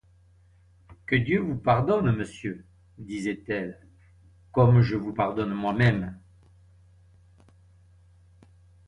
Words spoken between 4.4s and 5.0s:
comme je